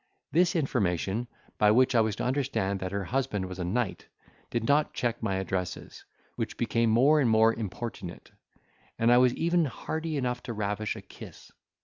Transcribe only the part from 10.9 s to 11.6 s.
a kiss.